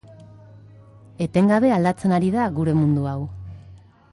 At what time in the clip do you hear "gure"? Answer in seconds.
2.59-2.75